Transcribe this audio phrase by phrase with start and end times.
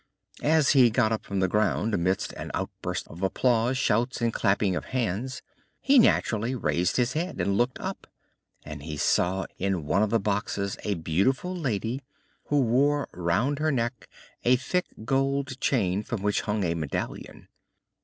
[0.41, 4.75] As he got up from the ground amidst an outburst of applause, shouts and clapping
[4.75, 5.43] of hands,
[5.79, 8.07] he naturally raised his head and looked up,
[8.65, 12.01] and he saw in one of the boxes a beautiful lady
[12.45, 14.07] who wore round her neck
[14.43, 17.47] a thick gold chain from which hung a medallion.